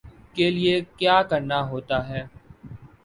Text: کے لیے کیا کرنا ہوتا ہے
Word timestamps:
کے 0.35 0.49
لیے 0.49 0.73
کیا 0.97 1.21
کرنا 1.23 1.61
ہوتا 1.69 2.07
ہے 2.09 2.23